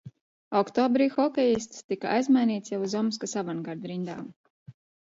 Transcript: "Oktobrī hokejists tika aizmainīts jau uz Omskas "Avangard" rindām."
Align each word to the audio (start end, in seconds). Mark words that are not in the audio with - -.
"Oktobrī 0.61 1.07
hokejists 1.17 1.85
tika 1.95 2.15
aizmainīts 2.15 2.75
jau 2.77 2.83
uz 2.91 2.99
Omskas 3.05 3.39
"Avangard" 3.45 3.89
rindām." 3.95 4.29